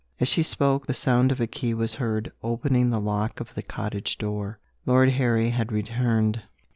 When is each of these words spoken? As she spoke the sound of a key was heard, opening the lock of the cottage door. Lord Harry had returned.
As 0.19 0.27
she 0.27 0.41
spoke 0.41 0.87
the 0.87 0.95
sound 0.95 1.31
of 1.31 1.39
a 1.39 1.45
key 1.45 1.75
was 1.75 1.93
heard, 1.93 2.31
opening 2.41 2.89
the 2.89 2.99
lock 2.99 3.39
of 3.39 3.53
the 3.53 3.61
cottage 3.61 4.17
door. 4.17 4.57
Lord 4.83 5.09
Harry 5.09 5.51
had 5.51 5.71
returned. 5.71 6.41